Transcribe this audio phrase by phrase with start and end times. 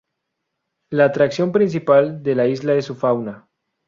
[0.89, 3.47] La atracción principal de la isla es su fauna.